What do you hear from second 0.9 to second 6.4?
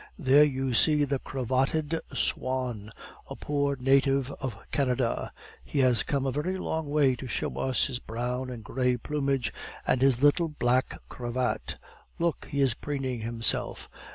the cravatted swan, a poor native of Canada; he has come a